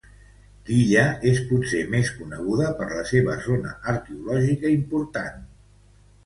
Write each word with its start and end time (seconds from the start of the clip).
L'illa 0.69 1.01
és 1.31 1.41
potser 1.49 1.81
més 1.95 2.09
coneguda 2.21 2.71
per 2.79 2.87
la 2.95 3.03
seua 3.11 3.37
zona 3.49 3.75
arqueològica 3.95 4.73
important. 4.79 5.47